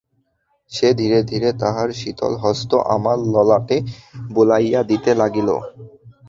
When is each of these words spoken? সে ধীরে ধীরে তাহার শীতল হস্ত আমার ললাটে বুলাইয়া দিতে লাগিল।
সে 0.71 0.87
ধীরে 0.99 1.19
ধীরে 1.23 1.49
তাহার 1.61 1.89
শীতল 1.99 2.33
হস্ত 2.43 2.71
আমার 2.95 3.17
ললাটে 3.33 3.77
বুলাইয়া 4.29 4.81
দিতে 4.89 5.11
লাগিল। 5.21 5.49